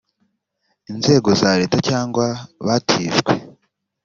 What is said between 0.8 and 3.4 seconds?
inzego za leta cyangwa batijwe